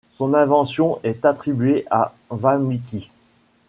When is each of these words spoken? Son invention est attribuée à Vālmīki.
Son 0.13 0.33
invention 0.33 0.99
est 1.03 1.25
attribuée 1.25 1.85
à 1.91 2.15
Vālmīki. 2.31 3.11